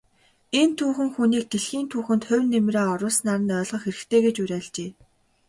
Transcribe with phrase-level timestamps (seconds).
[0.59, 4.89] Энэ түүхэн хүнийг дэлхийн түүхэнд хувь нэмрээ оруулснаар нь ойлгох хэрэгтэй гэж уриалжээ.